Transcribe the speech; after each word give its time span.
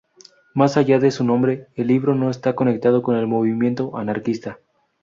Más 0.55 0.77
allá 0.77 0.97
de 0.97 1.11
su 1.11 1.23
nombre, 1.23 1.67
el 1.75 1.85
libro 1.85 2.15
no 2.15 2.31
está 2.31 2.55
conectado 2.55 3.03
con 3.03 3.15
el 3.17 3.27
movimiento 3.27 3.95
anarquista. 3.95 4.57